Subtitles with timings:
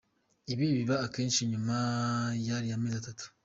[0.53, 1.75] Ibi biba akenshi nyuma
[2.45, 3.25] y’ariya amezi atatu.